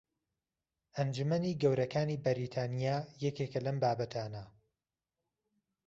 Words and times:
ئەنجومەنی 0.97 1.53
گەورەکانی 1.61 2.21
بەریتانیا 2.25 2.97
یەکێکە 3.25 3.59
لەم 3.65 3.77
بابەتانە 3.83 4.43